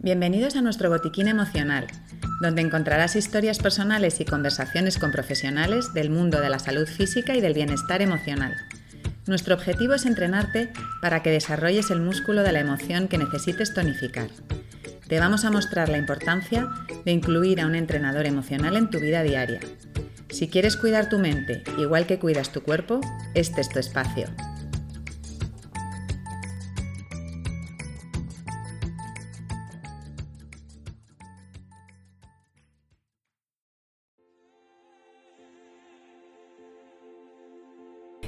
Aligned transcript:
Bienvenidos 0.00 0.54
a 0.54 0.62
nuestro 0.62 0.90
botiquín 0.90 1.26
emocional, 1.26 1.88
donde 2.40 2.62
encontrarás 2.62 3.16
historias 3.16 3.58
personales 3.58 4.20
y 4.20 4.24
conversaciones 4.24 4.96
con 4.96 5.10
profesionales 5.10 5.92
del 5.92 6.08
mundo 6.08 6.40
de 6.40 6.48
la 6.48 6.60
salud 6.60 6.86
física 6.86 7.34
y 7.34 7.40
del 7.40 7.52
bienestar 7.52 8.00
emocional. 8.00 8.54
Nuestro 9.26 9.56
objetivo 9.56 9.94
es 9.94 10.06
entrenarte 10.06 10.72
para 11.02 11.22
que 11.22 11.32
desarrolles 11.32 11.90
el 11.90 12.00
músculo 12.00 12.44
de 12.44 12.52
la 12.52 12.60
emoción 12.60 13.08
que 13.08 13.18
necesites 13.18 13.74
tonificar. 13.74 14.30
Te 15.08 15.18
vamos 15.18 15.44
a 15.44 15.50
mostrar 15.50 15.88
la 15.88 15.98
importancia 15.98 16.68
de 17.04 17.10
incluir 17.10 17.60
a 17.60 17.66
un 17.66 17.74
entrenador 17.74 18.24
emocional 18.24 18.76
en 18.76 18.90
tu 18.90 19.00
vida 19.00 19.24
diaria. 19.24 19.58
Si 20.30 20.48
quieres 20.48 20.76
cuidar 20.76 21.08
tu 21.08 21.18
mente 21.18 21.62
igual 21.78 22.06
que 22.06 22.18
cuidas 22.18 22.50
tu 22.50 22.62
cuerpo, 22.62 23.00
este 23.34 23.60
es 23.60 23.68
tu 23.68 23.78
espacio. 23.78 24.28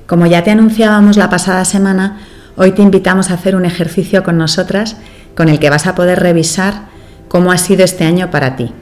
Como 0.06 0.26
ya 0.26 0.42
te 0.42 0.51
anunciábamos 0.51 1.16
la 1.16 1.30
pasada 1.30 1.64
semana, 1.64 2.18
hoy 2.56 2.73
te 2.73 2.82
invitamos 2.82 3.30
a 3.30 3.34
hacer 3.34 3.54
un 3.54 3.64
ejercicio 3.64 4.24
con 4.24 4.38
nosotras 4.38 4.96
con 5.37 5.48
el 5.48 5.60
que 5.60 5.70
vas 5.70 5.87
a 5.87 5.95
poder 5.95 6.18
revisar 6.18 6.88
cómo 7.28 7.52
ha 7.52 7.59
sido 7.59 7.84
este 7.84 8.04
año 8.04 8.30
para 8.30 8.56
ti. 8.56 8.73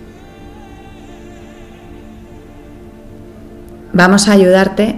Vamos 3.98 4.28
a 4.28 4.32
ayudarte 4.32 4.94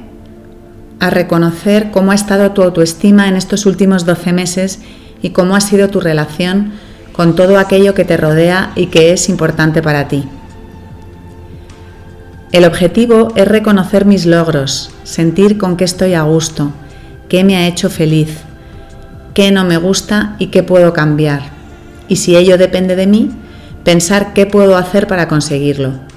a 0.99 1.09
reconocer 1.09 1.91
cómo 1.91 2.13
ha 2.13 2.15
estado 2.15 2.51
tu 2.51 2.63
autoestima 2.63 3.29
en 3.29 3.37
estos 3.37 3.65
últimos 3.65 4.05
12 4.05 4.35
meses 4.35 4.81
y 5.23 5.31
cómo 5.31 5.57
ha 5.57 5.63
sido 5.63 5.89
tu 5.89 6.01
relación 6.01 6.73
con 7.15 7.35
todo 7.35 7.59
aquello 7.59 7.95
que 7.95 8.05
te 8.05 8.19
rodea 8.19 8.73
y 8.77 8.89
que 8.89 9.15
es 9.15 9.31
importante 9.31 9.81
para 9.81 10.07
ti. 10.09 10.29
El 12.53 12.67
objetivo 12.67 13.33
es 13.37 13.49
reconocer 13.49 14.05
mis 14.05 14.27
logros, 14.27 14.91
sentir 15.03 15.57
con 15.57 15.79
qué 15.79 15.85
estoy 15.85 16.13
a 16.13 16.21
gusto, 16.21 16.71
qué 17.31 17.43
me 17.43 17.57
ha 17.57 17.67
hecho 17.67 17.89
feliz, 17.89 18.41
qué 19.33 19.51
no 19.51 19.65
me 19.65 19.79
gusta 19.79 20.37
y 20.39 20.49
qué 20.49 20.63
puedo 20.63 20.93
cambiar. 20.93 21.41
Y 22.07 22.17
si 22.17 22.37
ello 22.37 22.59
depende 22.59 22.97
de 22.97 23.07
mí, 23.07 23.31
pensar 23.83 24.35
qué 24.35 24.45
puedo 24.45 24.77
hacer 24.77 25.07
para 25.07 25.27
conseguirlo. 25.27 26.10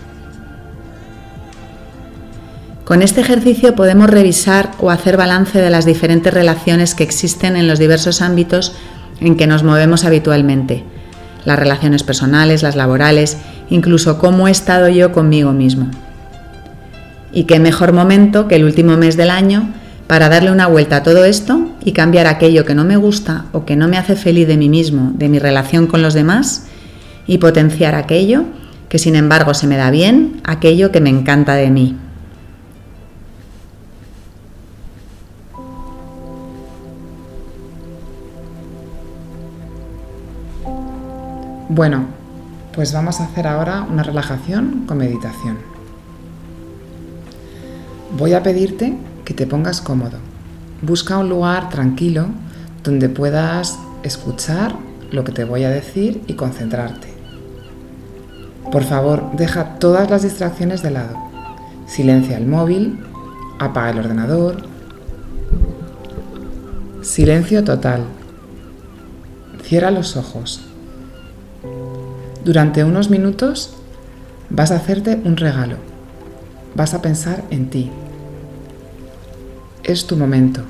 Con 2.86 3.02
este 3.02 3.22
ejercicio 3.22 3.76
podemos 3.76 4.10
revisar 4.10 4.72
o 4.80 4.92
hacer 4.92 5.16
balance 5.16 5.62
de 5.62 5.70
las 5.70 5.86
diferentes 5.86 6.34
relaciones 6.34 6.96
que 6.96 7.04
existen 7.04 7.56
en 7.56 7.68
los 7.68 7.80
diversos 7.80 8.22
ámbitos 8.22 8.74
en 9.22 9.38
que 9.38 9.48
nos 9.48 9.64
movemos 9.64 10.04
habitualmente. 10.04 10.84
Las 11.46 11.58
relaciones 11.58 12.04
personales, 12.04 12.62
las 12.62 12.76
laborales, 12.76 13.38
incluso 13.70 14.18
cómo 14.18 14.50
he 14.50 14.52
estado 14.52 14.90
yo 14.90 15.14
conmigo 15.14 15.54
mismo. 15.54 15.90
Y 17.32 17.46
qué 17.46 17.60
mejor 17.60 17.94
momento 17.94 18.50
que 18.50 18.58
el 18.58 18.66
último 18.66 18.98
mes 18.98 19.16
del 19.16 19.32
año 19.32 19.70
para 20.08 20.28
darle 20.28 20.52
una 20.52 20.68
vuelta 20.68 20.98
a 20.98 21.04
todo 21.04 21.24
esto 21.24 21.70
y 21.86 21.94
cambiar 21.94 22.28
aquello 22.28 22.66
que 22.66 22.76
no 22.76 22.84
me 22.84 22.98
gusta 22.98 23.46
o 23.54 23.64
que 23.64 23.78
no 23.78 23.88
me 23.88 23.98
hace 23.98 24.18
feliz 24.18 24.46
de 24.46 24.58
mí 24.58 24.68
mismo, 24.68 25.12
de 25.16 25.30
mi 25.30 25.40
relación 25.40 25.88
con 25.88 26.02
los 26.02 26.14
demás, 26.14 26.66
y 27.28 27.38
potenciar 27.38 27.96
aquello 27.96 28.44
que 28.90 29.00
sin 29.00 29.16
embargo 29.16 29.54
se 29.54 29.68
me 29.68 29.78
da 29.78 29.90
bien, 29.90 30.42
aquello 30.44 30.92
que 30.92 31.00
me 31.00 31.10
encanta 31.10 31.56
de 31.56 31.72
mí. 31.72 31.98
Bueno, 41.74 42.06
pues 42.74 42.94
vamos 42.94 43.20
a 43.20 43.26
hacer 43.26 43.48
ahora 43.48 43.86
una 43.90 44.04
relajación 44.04 44.86
con 44.86 44.98
meditación 44.98 45.74
voy 48.18 48.34
a 48.34 48.44
pedirte 48.44 48.96
que 49.26 49.34
te 49.34 49.48
pongas 49.48 49.82
cómodo. 49.82 50.18
Busca 50.82 51.18
un 51.18 51.30
lugar 51.30 51.70
tranquilo 51.70 52.28
donde 52.84 53.10
puedas 53.10 53.80
escuchar 54.04 54.76
lo 55.12 55.24
que 55.24 55.32
te 55.32 55.44
voy 55.44 55.64
a 55.64 55.70
decir 55.70 56.22
y 56.28 56.34
concentrarte. 56.34 57.08
Por 58.72 58.84
favor, 58.84 59.32
deja 59.34 59.76
todas 59.80 60.10
las 60.10 60.24
distracciones 60.24 60.82
de 60.82 60.92
lado. 60.92 61.18
Silencia 61.88 62.38
el 62.38 62.48
móvil, 62.48 63.00
apaga 63.60 63.92
el 63.92 64.00
ordenador. 64.00 64.58
Silencio 67.02 67.64
total. 67.64 68.04
Cierra 69.64 69.92
los 69.92 70.18
ojos. 70.18 70.73
Durante 72.44 72.84
unos 72.84 73.10
minutos 73.10 73.74
vas 74.50 74.72
a 74.72 74.76
hacerte 74.76 75.22
un 75.24 75.38
regalo. 75.38 75.78
Vas 76.76 76.94
a 76.94 77.02
pensar 77.02 77.44
en 77.52 77.70
ti, 77.70 77.90
es 79.84 80.08
tu 80.08 80.18
momento. 80.18 80.62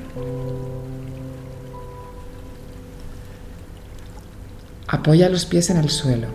Apoya 4.88 5.30
los 5.30 5.46
pies 5.46 5.72
en 5.72 5.78
el 5.78 5.90
suelo. 5.90 6.28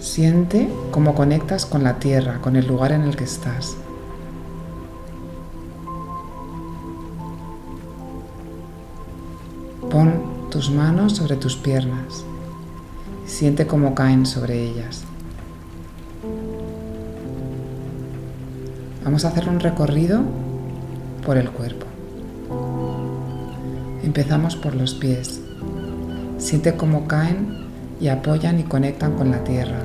Siente 0.00 0.68
cómo 0.90 1.14
conectas 1.14 1.64
con 1.64 1.84
la 1.84 2.00
tierra, 2.00 2.40
con 2.40 2.56
el 2.56 2.66
lugar 2.66 2.90
en 2.90 3.02
el 3.02 3.14
que 3.14 3.24
estás. 3.24 3.76
Tus 10.62 10.70
manos 10.70 11.16
sobre 11.16 11.34
tus 11.34 11.56
piernas. 11.56 12.22
Siente 13.26 13.66
cómo 13.66 13.96
caen 13.96 14.24
sobre 14.24 14.62
ellas. 14.62 15.02
Vamos 19.02 19.24
a 19.24 19.28
hacer 19.28 19.48
un 19.48 19.58
recorrido 19.58 20.20
por 21.26 21.36
el 21.36 21.50
cuerpo. 21.50 21.86
Empezamos 24.04 24.54
por 24.54 24.76
los 24.76 24.94
pies. 24.94 25.40
Siente 26.38 26.76
cómo 26.76 27.08
caen 27.08 27.66
y 28.00 28.06
apoyan 28.06 28.60
y 28.60 28.62
conectan 28.62 29.16
con 29.16 29.32
la 29.32 29.42
tierra. 29.42 29.84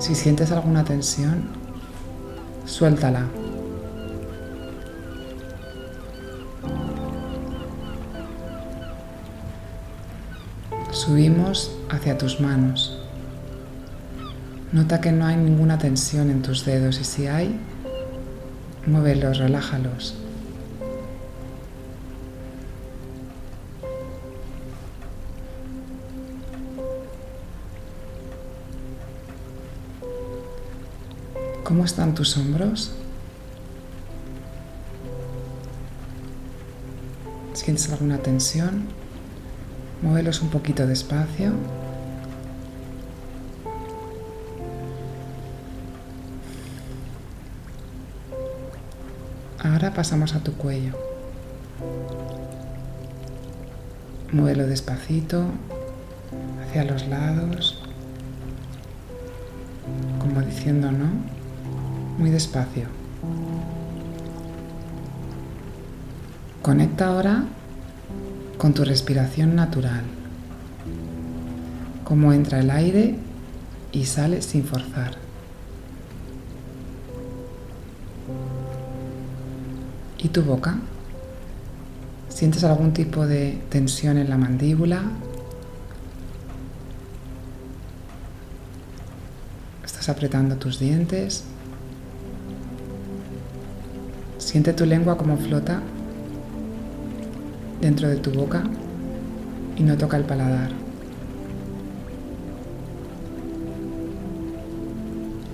Si 0.00 0.16
sientes 0.16 0.50
alguna 0.50 0.82
tensión, 0.82 1.44
suéltala. 2.64 3.28
Subimos 11.06 11.70
hacia 11.88 12.18
tus 12.18 12.40
manos. 12.40 12.98
Nota 14.72 15.00
que 15.00 15.12
no 15.12 15.24
hay 15.24 15.36
ninguna 15.36 15.78
tensión 15.78 16.30
en 16.30 16.42
tus 16.42 16.64
dedos 16.64 16.98
y 16.98 17.04
si 17.04 17.28
hay, 17.28 17.60
muévelos, 18.86 19.38
relájalos. 19.38 20.16
¿Cómo 31.62 31.84
están 31.84 32.16
tus 32.16 32.36
hombros? 32.36 32.96
¿Sientes 37.54 37.92
alguna 37.92 38.18
tensión? 38.18 39.05
Muévelos 40.06 40.40
un 40.40 40.50
poquito 40.50 40.86
despacio. 40.86 41.50
Ahora 49.58 49.92
pasamos 49.94 50.36
a 50.36 50.44
tu 50.44 50.52
cuello. 50.52 50.92
Muévelo 54.30 54.68
despacito 54.68 55.46
hacia 56.62 56.84
los 56.84 57.08
lados, 57.08 57.82
como 60.20 60.40
diciendo 60.40 60.92
no, 60.92 61.08
muy 62.16 62.30
despacio. 62.30 62.86
Conecta 66.62 67.08
ahora 67.08 67.46
con 68.58 68.72
tu 68.72 68.84
respiración 68.84 69.54
natural, 69.54 70.02
cómo 72.04 72.32
entra 72.32 72.60
el 72.60 72.70
aire 72.70 73.16
y 73.92 74.06
sale 74.06 74.42
sin 74.42 74.64
forzar. 74.64 75.16
¿Y 80.18 80.28
tu 80.28 80.42
boca? 80.42 80.78
¿Sientes 82.28 82.64
algún 82.64 82.92
tipo 82.92 83.26
de 83.26 83.62
tensión 83.68 84.18
en 84.18 84.30
la 84.30 84.36
mandíbula? 84.36 85.02
¿Estás 89.84 90.08
apretando 90.08 90.56
tus 90.56 90.78
dientes? 90.78 91.44
Siente 94.38 94.72
tu 94.72 94.86
lengua 94.86 95.16
como 95.16 95.36
flota 95.36 95.82
dentro 97.80 98.08
de 98.08 98.16
tu 98.16 98.30
boca 98.30 98.62
y 99.76 99.82
no 99.82 99.96
toca 99.96 100.16
el 100.16 100.24
paladar. 100.24 100.70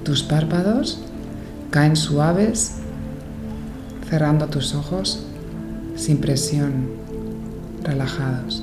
Tus 0.04 0.22
párpados 0.22 1.00
caen 1.70 1.96
suaves 1.96 2.72
cerrando 4.08 4.46
tus 4.48 4.74
ojos 4.74 5.24
sin 5.96 6.18
presión, 6.18 6.88
relajados. 7.82 8.62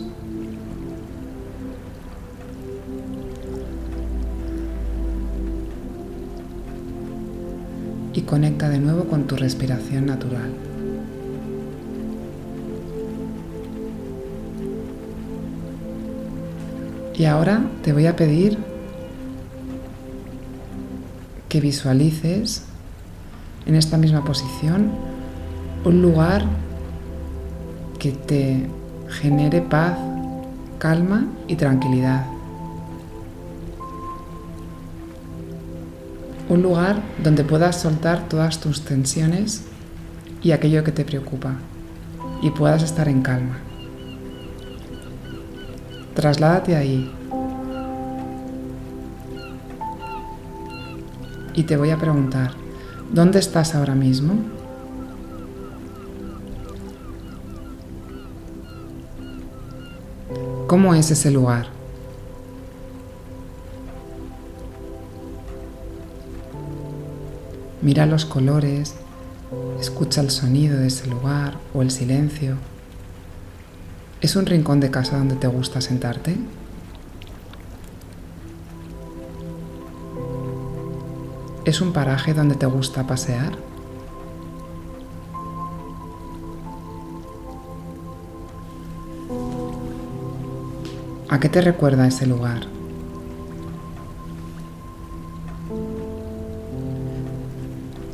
Y 8.13 8.21
conecta 8.23 8.69
de 8.69 8.79
nuevo 8.79 9.05
con 9.05 9.27
tu 9.27 9.37
respiración 9.37 10.05
natural. 10.05 10.68
Y 17.19 17.25
ahora 17.25 17.61
te 17.83 17.91
voy 17.91 18.07
a 18.07 18.15
pedir 18.15 18.57
que 21.49 21.59
visualices 21.59 22.63
en 23.65 23.75
esta 23.75 23.97
misma 23.97 24.23
posición 24.23 24.89
un 25.83 26.01
lugar 26.01 26.45
que 27.99 28.13
te 28.13 28.69
genere 29.09 29.61
paz, 29.61 29.97
calma 30.77 31.27
y 31.49 31.57
tranquilidad. 31.57 32.25
Un 36.47 36.61
lugar 36.61 37.01
donde 37.21 37.43
puedas 37.43 37.81
soltar 37.81 38.29
todas 38.29 38.61
tus 38.61 38.85
tensiones 38.85 39.65
y 40.41 40.53
aquello 40.53 40.85
que 40.85 40.93
te 40.93 41.03
preocupa 41.03 41.55
y 42.41 42.49
puedas 42.51 42.81
estar 42.81 43.09
en 43.09 43.21
calma. 43.21 43.68
Trasládate 46.19 46.75
ahí 46.75 47.09
y 51.53 51.63
te 51.63 51.77
voy 51.77 51.91
a 51.91 51.97
preguntar, 51.97 52.51
¿dónde 53.09 53.39
estás 53.39 53.73
ahora 53.73 53.95
mismo? 53.95 54.33
¿Cómo 60.67 60.93
es 60.93 61.09
ese 61.09 61.31
lugar? 61.31 61.67
Mira 67.81 68.05
los 68.05 68.25
colores, 68.25 68.93
escucha 69.79 70.19
el 70.19 70.31
sonido 70.31 70.79
de 70.79 70.87
ese 70.87 71.07
lugar 71.07 71.53
o 71.73 71.81
el 71.81 71.91
silencio. 71.91 72.57
¿Es 74.21 74.35
un 74.35 74.45
rincón 74.45 74.81
de 74.81 74.91
casa 74.91 75.17
donde 75.17 75.35
te 75.35 75.47
gusta 75.47 75.79
sentarte? 75.79 76.35
¿Es 81.63 81.79
un 81.79 81.93
paraje 81.93 82.33
donde 82.33 82.55
te 82.55 82.65
gusta 82.65 83.07
pasear? 83.07 83.53
¿A 91.29 91.39
qué 91.39 91.47
te 91.47 91.61
recuerda 91.61 92.05
ese 92.05 92.25
lugar? 92.25 92.63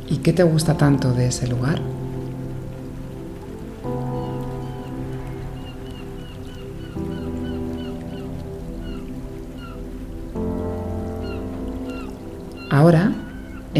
¿Y 0.08 0.18
qué 0.18 0.32
te 0.32 0.44
gusta 0.44 0.76
tanto 0.76 1.12
de 1.12 1.26
ese 1.26 1.48
lugar? 1.48 1.80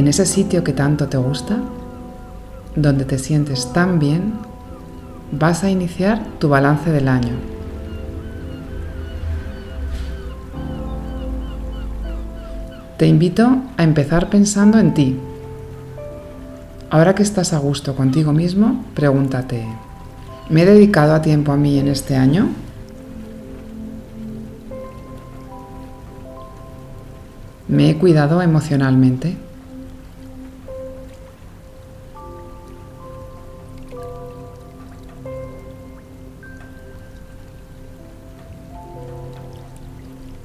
En 0.06 0.10
ese 0.10 0.24
sitio 0.24 0.62
que 0.62 0.72
tanto 0.72 1.08
te 1.08 1.16
gusta, 1.16 1.58
donde 2.76 3.04
te 3.04 3.18
sientes 3.18 3.72
tan 3.72 3.98
bien, 3.98 4.34
vas 5.32 5.64
a 5.64 5.68
iniciar 5.68 6.24
tu 6.38 6.48
balance 6.48 6.92
del 6.92 7.08
año. 7.08 7.34
Te 12.96 13.08
invito 13.08 13.62
a 13.76 13.82
empezar 13.82 14.30
pensando 14.30 14.78
en 14.78 14.94
ti. 14.94 15.18
Ahora 16.88 17.16
que 17.16 17.24
estás 17.24 17.52
a 17.52 17.58
gusto 17.58 17.96
contigo 17.96 18.32
mismo, 18.32 18.84
pregúntate, 18.94 19.66
¿me 20.50 20.62
he 20.62 20.66
dedicado 20.66 21.14
a 21.14 21.22
tiempo 21.22 21.50
a 21.50 21.56
mí 21.56 21.80
en 21.80 21.88
este 21.88 22.14
año? 22.14 22.50
¿Me 27.66 27.90
he 27.90 27.98
cuidado 27.98 28.40
emocionalmente? 28.40 29.45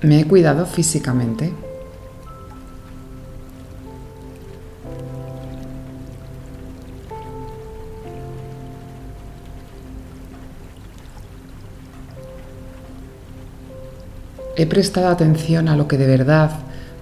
¿Me 0.04 0.20
he 0.20 0.26
cuidado 0.26 0.66
físicamente? 0.66 1.54
¿He 14.58 14.66
prestado 14.66 15.10
atención 15.10 15.70
a 15.70 15.76
lo 15.76 15.88
que 15.88 15.98
de 15.98 16.08
verdad 16.08 16.52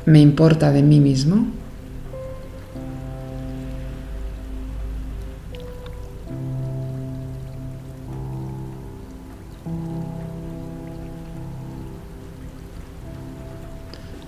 me 0.05 0.19
importa 0.19 0.71
de 0.71 0.83
mí 0.83 0.99
mismo? 0.99 1.58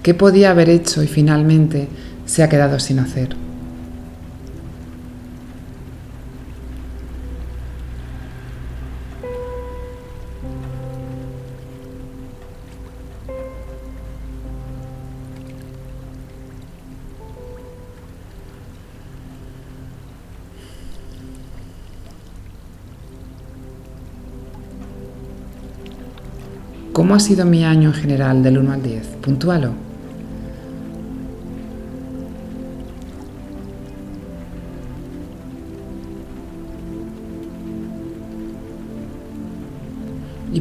¿Qué 0.04 0.16
podía 0.16 0.50
haber 0.50 0.70
hecho 0.70 1.04
y 1.04 1.08
finalmente 1.08 1.88
se 2.26 2.42
ha 2.42 2.50
quedado 2.50 2.80
sin 2.80 2.98
hacer? 2.98 3.36
¿Cómo 26.92 27.14
ha 27.14 27.20
sido 27.20 27.46
mi 27.46 27.64
año 27.64 27.90
en 27.90 27.94
general 27.94 28.42
del 28.42 28.58
1 28.58 28.74
al 28.74 28.82
10? 28.82 29.08
Puntúalo. 29.22 29.91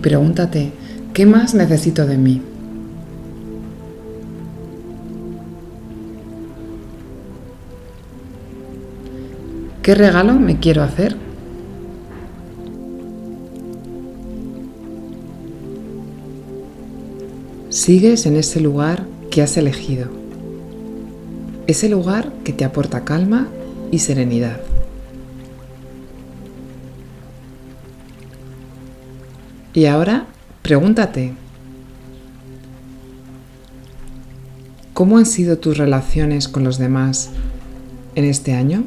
Pregúntate, 0.03 0.73
¿qué 1.13 1.27
más 1.27 1.55
necesito 1.55 2.07
de 2.07 2.17
mí? 2.17 2.41
¿Qué 9.83 9.95
regalo 9.95 10.35
me 10.35 10.59
quiero 10.59 10.83
hacer? 10.83 11.17
Sigues 17.69 18.25
en 18.25 18.37
ese 18.37 18.61
lugar 18.61 19.05
que 19.31 19.43
has 19.43 19.57
elegido, 19.57 20.09
ese 21.67 21.89
lugar 21.89 22.33
que 22.45 22.53
te 22.53 22.65
aporta 22.65 23.05
calma 23.05 23.49
y 23.91 23.99
serenidad. 23.99 24.70
Y 29.73 29.87
ahora 29.87 30.27
pregúntate, 30.63 31.33
¿cómo 34.93 35.17
han 35.17 35.27
sido 35.27 35.59
tus 35.59 35.79
relaciones 35.79 36.49
con 36.49 36.65
los 36.65 36.79
demás 36.79 37.31
en 38.17 38.25
este 38.25 38.53
año? 38.53 38.83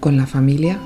¿Con 0.00 0.16
la 0.16 0.26
familia? 0.26 0.78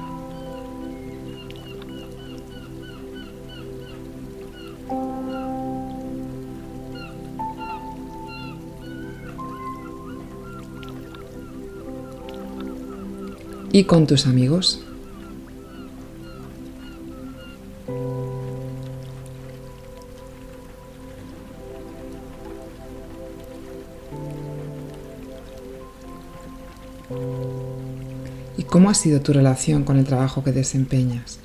Y 13.72 13.84
con 13.84 14.06
tus 14.06 14.26
amigos. 14.26 14.80
¿Y 28.58 28.64
cómo 28.64 28.90
ha 28.90 28.94
sido 28.94 29.20
tu 29.20 29.32
relación 29.32 29.84
con 29.84 29.98
el 29.98 30.04
trabajo 30.04 30.44
que 30.44 30.52
desempeñas? 30.52 31.38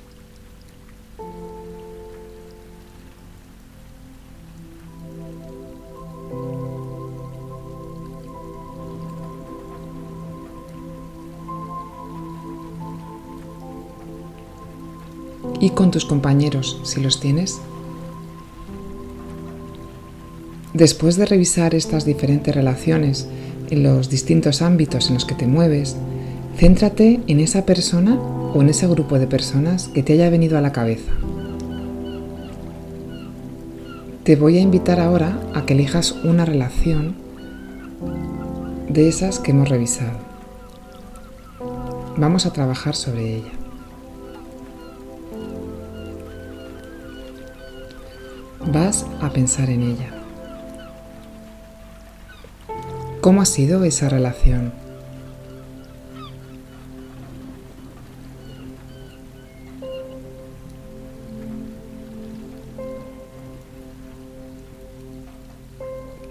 Y 15.68 15.70
con 15.70 15.90
tus 15.90 16.06
compañeros, 16.06 16.80
si 16.82 17.00
los 17.00 17.20
tienes. 17.20 17.60
Después 20.72 21.16
de 21.16 21.26
revisar 21.26 21.74
estas 21.74 22.06
diferentes 22.06 22.54
relaciones 22.54 23.28
en 23.68 23.82
los 23.82 24.08
distintos 24.08 24.62
ámbitos 24.62 25.08
en 25.08 25.14
los 25.14 25.26
que 25.26 25.34
te 25.34 25.46
mueves, 25.46 25.96
céntrate 26.56 27.20
en 27.26 27.40
esa 27.40 27.66
persona 27.66 28.18
o 28.18 28.62
en 28.62 28.70
ese 28.70 28.86
grupo 28.86 29.18
de 29.18 29.26
personas 29.26 29.88
que 29.88 30.02
te 30.02 30.14
haya 30.14 30.30
venido 30.30 30.56
a 30.56 30.62
la 30.62 30.72
cabeza. 30.72 31.12
Te 34.24 34.36
voy 34.36 34.56
a 34.56 34.60
invitar 34.60 35.00
ahora 35.00 35.38
a 35.54 35.66
que 35.66 35.74
elijas 35.74 36.12
una 36.24 36.46
relación 36.46 37.14
de 38.88 39.08
esas 39.08 39.38
que 39.38 39.50
hemos 39.50 39.68
revisado. 39.68 40.18
Vamos 42.16 42.46
a 42.46 42.52
trabajar 42.54 42.94
sobre 42.94 43.36
ella. 43.36 43.57
Vas 48.78 49.04
a 49.20 49.30
pensar 49.30 49.70
en 49.70 49.82
ella. 49.82 50.10
¿Cómo 53.20 53.42
ha 53.42 53.44
sido 53.44 53.82
esa 53.82 54.08
relación? 54.08 54.72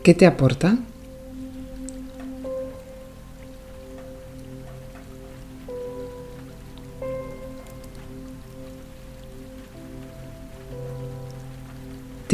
¿Qué 0.04 0.14
te 0.14 0.26
aporta? 0.26 0.78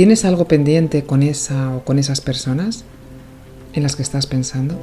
¿Tienes 0.04 0.26
algo 0.26 0.50
pendiente 0.50 1.06
con 1.06 1.24
esa 1.24 1.74
o 1.74 1.86
con 1.86 1.98
esas 1.98 2.20
personas 2.20 2.84
en 3.72 3.84
las 3.84 3.96
que 3.96 4.02
estás 4.02 4.28
pensando? 4.28 4.78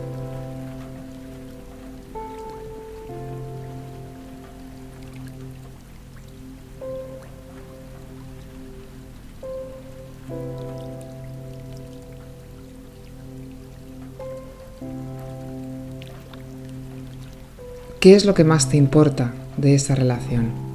¿Qué 18.01 18.15
es 18.15 18.25
lo 18.25 18.33
que 18.33 18.45
más 18.45 18.71
te 18.71 18.79
importa 18.79 19.35
de 19.59 19.75
esa 19.75 19.95
relación? 19.95 20.70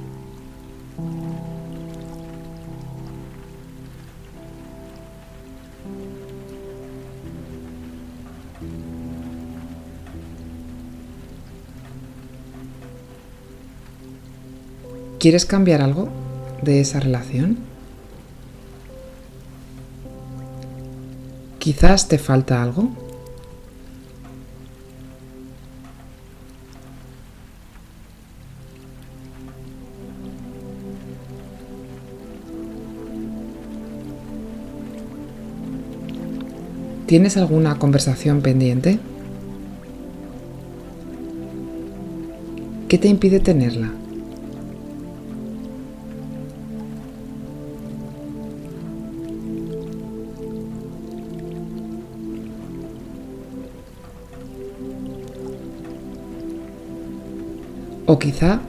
¿Quieres 15.26 15.44
cambiar 15.44 15.82
algo 15.82 16.08
de 16.62 16.78
esa 16.78 17.00
relación? 17.00 17.56
Quizás 21.58 22.06
te 22.06 22.16
falta 22.16 22.62
algo. 22.62 22.90
¿Tienes 37.06 37.36
alguna 37.36 37.80
conversación 37.80 38.42
pendiente? 38.42 39.00
¿Qué 42.88 42.96
te 42.96 43.08
impide 43.08 43.40
tenerla? 43.40 43.90
O 58.06 58.20
quizá 58.20 58.60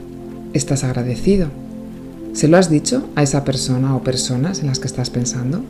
estás 0.52 0.82
agradecido. 0.82 1.48
¿Se 2.32 2.48
lo 2.48 2.56
has 2.56 2.68
dicho 2.68 3.08
a 3.14 3.22
esa 3.22 3.44
persona 3.44 3.94
o 3.94 4.02
personas 4.02 4.60
en 4.60 4.66
las 4.66 4.80
que 4.80 4.88
estás 4.88 5.10
pensando? 5.10 5.62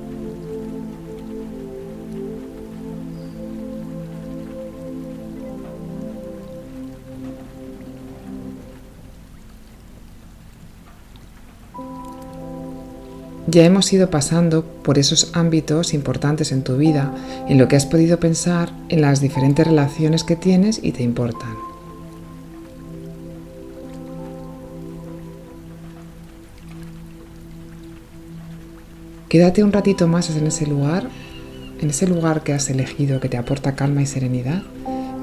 Ya 13.51 13.65
hemos 13.65 13.91
ido 13.95 14.11
pasando 14.11 14.63
por 14.63 14.99
esos 14.99 15.31
ámbitos 15.33 15.95
importantes 15.95 16.53
en 16.53 16.65
tu 16.65 16.77
vida, 16.77 17.15
en 17.49 17.57
lo 17.57 17.67
que 17.67 17.77
has 17.77 17.87
podido 17.87 18.21
pensar 18.21 18.71
en 18.91 19.01
las 19.01 19.23
diferentes 19.23 19.67
relaciones 19.67 20.23
que 20.23 20.37
tienes 20.37 20.81
y 20.83 20.93
te 20.93 21.03
importan. 21.03 21.68
Quédate 29.29 29.63
un 29.63 29.73
ratito 29.73 30.09
más 30.09 30.31
en 30.31 30.47
ese 30.47 30.67
lugar, 30.67 31.07
en 31.81 31.91
ese 31.91 32.07
lugar 32.07 32.43
que 32.43 32.55
has 32.55 32.71
elegido 32.71 33.21
que 33.21 33.29
te 33.29 33.37
aporta 33.37 33.75
calma 33.75 34.01
y 34.01 34.07
serenidad, 34.07 34.63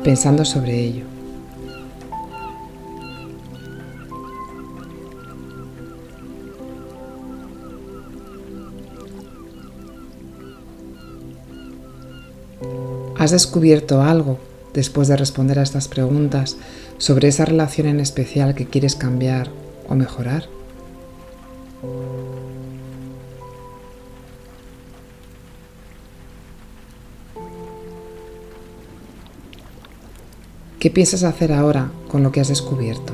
pensando 0.03 0.45
sobre 0.45 0.79
ello. 0.79 1.05
¿Has 13.17 13.31
descubierto 13.31 14.03
algo 14.03 14.38
después 14.75 15.07
de 15.07 15.17
responder 15.17 15.57
a 15.57 15.63
estas 15.63 15.88
preguntas 15.88 16.57
sobre 17.00 17.29
esa 17.29 17.45
relación 17.45 17.88
en 17.88 18.00
especial 18.00 18.53
que 18.53 18.67
quieres 18.67 18.95
cambiar 18.95 19.50
o 19.89 19.95
mejorar? 19.95 20.43
¿Qué 30.85 30.91
piensas 30.91 31.23
hacer 31.23 31.51
ahora 31.51 31.89
con 32.07 32.21
lo 32.21 32.31
que 32.31 32.41
has 32.41 32.47
descubierto? 32.47 33.13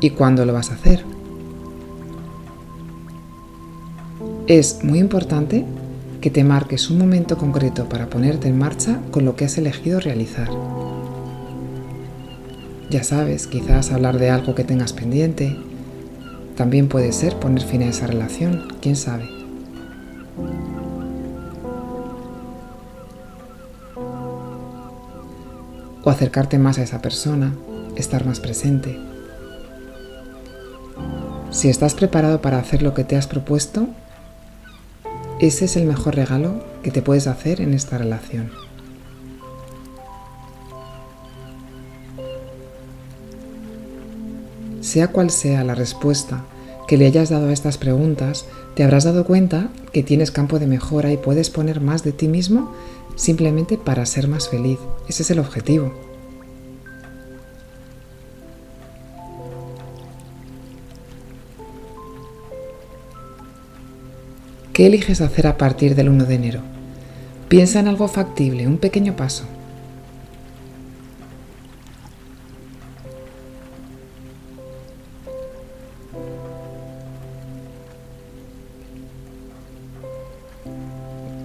¿Y 0.00 0.08
cuándo 0.12 0.46
lo 0.46 0.54
vas 0.54 0.70
a 0.70 0.76
hacer? 0.76 1.04
Es 4.46 4.82
muy 4.82 4.98
importante 4.98 5.66
que 6.22 6.30
te 6.30 6.42
marques 6.42 6.88
un 6.88 6.96
momento 6.96 7.36
concreto 7.36 7.86
para 7.86 8.08
ponerte 8.08 8.48
en 8.48 8.56
marcha 8.56 8.98
con 9.10 9.26
lo 9.26 9.36
que 9.36 9.44
has 9.44 9.58
elegido 9.58 10.00
realizar. 10.00 10.48
Ya 12.88 13.04
sabes, 13.04 13.46
quizás 13.46 13.92
hablar 13.92 14.18
de 14.18 14.30
algo 14.30 14.54
que 14.54 14.64
tengas 14.64 14.94
pendiente, 14.94 15.54
también 16.56 16.88
puede 16.88 17.12
ser 17.12 17.36
poner 17.36 17.64
fin 17.64 17.82
a 17.82 17.88
esa 17.88 18.06
relación, 18.06 18.68
quién 18.80 18.94
sabe. 18.94 19.28
O 26.04 26.10
acercarte 26.10 26.58
más 26.58 26.78
a 26.78 26.82
esa 26.82 27.02
persona, 27.02 27.54
estar 27.96 28.24
más 28.24 28.38
presente. 28.38 28.96
Si 31.50 31.68
estás 31.68 31.94
preparado 31.94 32.40
para 32.40 32.58
hacer 32.58 32.82
lo 32.82 32.94
que 32.94 33.04
te 33.04 33.16
has 33.16 33.26
propuesto, 33.26 33.88
ese 35.40 35.64
es 35.64 35.76
el 35.76 35.86
mejor 35.86 36.14
regalo 36.14 36.64
que 36.82 36.90
te 36.90 37.02
puedes 37.02 37.26
hacer 37.26 37.60
en 37.60 37.74
esta 37.74 37.98
relación. 37.98 38.63
Sea 44.94 45.08
cual 45.08 45.30
sea 45.30 45.64
la 45.64 45.74
respuesta 45.74 46.44
que 46.86 46.96
le 46.96 47.06
hayas 47.06 47.28
dado 47.28 47.48
a 47.48 47.52
estas 47.52 47.78
preguntas, 47.78 48.44
te 48.76 48.84
habrás 48.84 49.02
dado 49.02 49.24
cuenta 49.24 49.70
que 49.92 50.04
tienes 50.04 50.30
campo 50.30 50.60
de 50.60 50.68
mejora 50.68 51.10
y 51.10 51.16
puedes 51.16 51.50
poner 51.50 51.80
más 51.80 52.04
de 52.04 52.12
ti 52.12 52.28
mismo 52.28 52.72
simplemente 53.16 53.76
para 53.76 54.06
ser 54.06 54.28
más 54.28 54.48
feliz. 54.48 54.78
Ese 55.08 55.24
es 55.24 55.32
el 55.32 55.40
objetivo. 55.40 55.92
¿Qué 64.72 64.86
eliges 64.86 65.20
hacer 65.20 65.48
a 65.48 65.58
partir 65.58 65.96
del 65.96 66.08
1 66.08 66.24
de 66.24 66.34
enero? 66.36 66.60
Piensa 67.48 67.80
en 67.80 67.88
algo 67.88 68.06
factible, 68.06 68.68
un 68.68 68.78
pequeño 68.78 69.16
paso. 69.16 69.42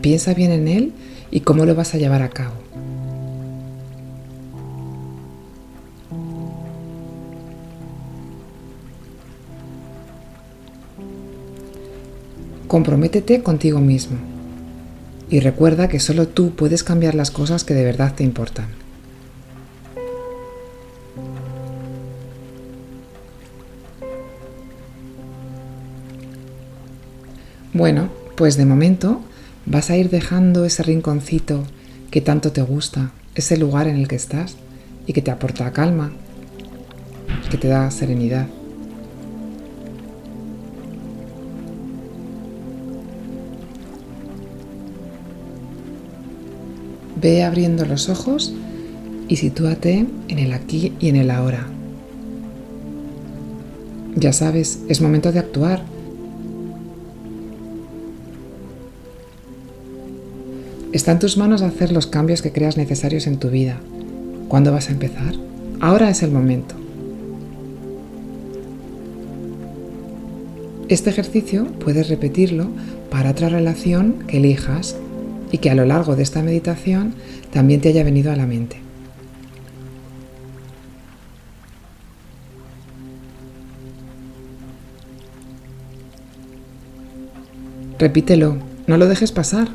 Piensa 0.01 0.33
bien 0.33 0.51
en 0.51 0.67
él 0.67 0.93
y 1.31 1.41
cómo 1.41 1.65
lo 1.65 1.75
vas 1.75 1.93
a 1.93 1.97
llevar 1.97 2.21
a 2.21 2.29
cabo. 2.29 2.53
Comprométete 12.67 13.41
contigo 13.41 13.79
mismo 13.79 14.17
y 15.29 15.39
recuerda 15.39 15.87
que 15.87 15.99
solo 15.99 16.27
tú 16.27 16.55
puedes 16.55 16.83
cambiar 16.83 17.15
las 17.15 17.31
cosas 17.31 17.63
que 17.63 17.73
de 17.73 17.83
verdad 17.83 18.13
te 18.15 18.23
importan. 18.23 18.67
Bueno, 27.73 28.09
pues 28.35 28.55
de 28.55 28.65
momento 28.65 29.21
vas 29.69 29.91
a 29.91 29.97
ir 29.97 30.09
dejando 30.09 30.65
ese 30.65 30.83
rinconcito 30.83 31.63
que 32.09 32.21
tanto 32.21 32.51
te 32.51 32.61
gusta, 32.63 33.11
ese 33.35 33.55
lugar 33.55 33.87
en 33.87 33.97
el 33.97 34.07
que 34.07 34.15
estás 34.15 34.55
y 35.05 35.13
que 35.13 35.21
te 35.21 35.31
aporta 35.31 35.71
calma, 35.71 36.11
que 37.51 37.57
te 37.57 37.67
da 37.67 37.89
serenidad. 37.91 38.47
Ve 47.21 47.43
abriendo 47.43 47.85
los 47.85 48.09
ojos 48.09 48.53
y 49.27 49.35
sitúate 49.35 50.07
en 50.29 50.39
el 50.39 50.53
aquí 50.53 50.93
y 50.99 51.09
en 51.09 51.17
el 51.17 51.29
ahora. 51.29 51.67
Ya 54.15 54.33
sabes, 54.33 54.79
es 54.87 55.01
momento 55.01 55.31
de 55.31 55.39
actuar. 55.39 55.83
Está 60.91 61.11
en 61.11 61.19
tus 61.19 61.37
manos 61.37 61.61
hacer 61.61 61.91
los 61.91 62.07
cambios 62.07 62.41
que 62.41 62.51
creas 62.51 62.75
necesarios 62.75 63.27
en 63.27 63.37
tu 63.37 63.51
vida. 63.51 63.79
¿Cuándo 64.47 64.71
vas 64.71 64.89
a 64.89 64.91
empezar? 64.91 65.35
Ahora 65.79 66.09
es 66.09 66.23
el 66.23 66.31
momento. 66.31 66.73
Este 70.87 71.11
ejercicio 71.11 71.65
puedes 71.79 72.09
repetirlo 72.09 72.69
para 73.11 73.29
otra 73.29 73.49
relación 73.49 74.23
que 74.27 74.37
elijas 74.37 74.95
y 75.51 75.59
que 75.59 75.69
a 75.69 75.75
lo 75.75 75.85
largo 75.85 76.15
de 76.15 76.23
esta 76.23 76.41
meditación 76.41 77.13
también 77.53 77.81
te 77.81 77.89
haya 77.89 78.03
venido 78.03 78.31
a 78.31 78.35
la 78.35 78.47
mente. 78.47 78.81
Repítelo, 87.99 88.57
no 88.87 88.97
lo 88.97 89.07
dejes 89.07 89.31
pasar. 89.31 89.67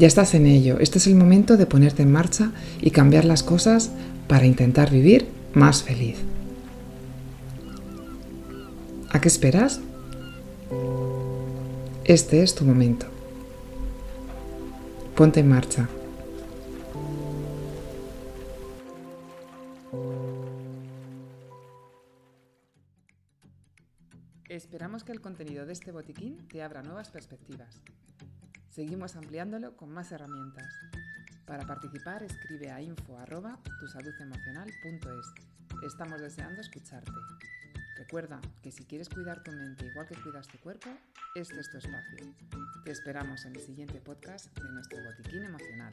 Ya 0.00 0.06
estás 0.06 0.32
en 0.32 0.46
ello, 0.46 0.78
este 0.80 0.96
es 0.96 1.06
el 1.08 1.14
momento 1.14 1.58
de 1.58 1.66
ponerte 1.66 2.00
en 2.02 2.10
marcha 2.10 2.52
y 2.80 2.90
cambiar 2.90 3.26
las 3.26 3.42
cosas 3.42 3.90
para 4.28 4.46
intentar 4.46 4.90
vivir 4.90 5.28
más 5.52 5.82
feliz. 5.82 6.16
¿A 9.10 9.20
qué 9.20 9.28
esperas? 9.28 9.82
Este 12.04 12.42
es 12.42 12.54
tu 12.54 12.64
momento. 12.64 13.08
Ponte 15.16 15.40
en 15.40 15.48
marcha. 15.50 15.86
Esperamos 24.48 25.04
que 25.04 25.12
el 25.12 25.20
contenido 25.20 25.66
de 25.66 25.74
este 25.74 25.92
botiquín 25.92 26.48
te 26.48 26.62
abra 26.62 26.82
nuevas 26.82 27.10
perspectivas. 27.10 27.82
Seguimos 28.70 29.16
ampliándolo 29.16 29.76
con 29.76 29.92
más 29.92 30.12
herramientas. 30.12 30.72
Para 31.44 31.66
participar 31.66 32.22
escribe 32.22 32.70
a 32.70 32.80
info@tusaludemocional.es. 32.80 35.34
Estamos 35.82 36.20
deseando 36.20 36.60
escucharte. 36.60 37.10
Recuerda 37.98 38.40
que 38.62 38.70
si 38.70 38.84
quieres 38.84 39.08
cuidar 39.08 39.42
tu 39.42 39.50
mente 39.50 39.86
igual 39.86 40.06
que 40.06 40.14
cuidas 40.22 40.46
tu 40.46 40.60
cuerpo, 40.60 40.88
este 41.34 41.58
es 41.58 41.68
tu 41.68 41.78
espacio. 41.78 42.32
Te 42.84 42.92
esperamos 42.92 43.44
en 43.44 43.56
el 43.56 43.60
siguiente 43.60 44.00
podcast 44.00 44.56
de 44.56 44.70
nuestro 44.70 45.02
botiquín 45.02 45.42
emocional. 45.42 45.90